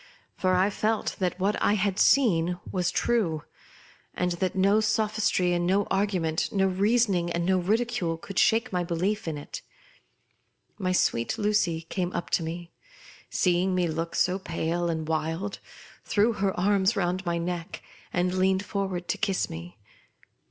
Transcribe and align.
For 0.35 0.55
I 0.55 0.71
felt 0.71 1.15
that 1.19 1.39
what 1.39 1.61
I 1.61 1.73
had 1.73 1.99
seen 1.99 2.59
was 2.71 2.89
true, 2.89 3.43
and 4.15 4.31
that 4.41 4.55
no 4.55 4.79
sophistry 4.79 5.53
and 5.53 5.67
no 5.67 5.83
argument, 5.91 6.51
no 6.51 6.65
reason 6.65 7.29
and 7.29 7.45
no 7.45 7.59
ridicule, 7.59 8.17
could 8.17 8.39
shake 8.39 8.73
my 8.73 8.83
belief 8.83 9.27
in 9.27 9.37
it. 9.37 9.61
My 10.79 10.91
sweet 10.91 11.37
Lucy 11.37 11.81
came 11.83 12.11
up 12.13 12.31
to 12.31 12.41
me, 12.41 12.71
seeing 13.29 13.75
me 13.75 13.87
look 13.87 14.15
so 14.15 14.39
pale 14.39 14.89
and 14.89 15.07
wild, 15.07 15.59
threw 16.03 16.33
her 16.33 16.59
arms 16.59 16.95
round 16.95 17.23
my 17.23 17.37
neck, 17.37 17.83
and 18.11 18.33
leaned 18.33 18.65
forward 18.65 19.07
to 19.09 19.19
kiss 19.19 19.51
me. 19.51 19.77